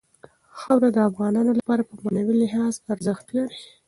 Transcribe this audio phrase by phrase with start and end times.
[0.59, 3.59] خاوره د افغانانو لپاره په معنوي لحاظ ارزښت لري.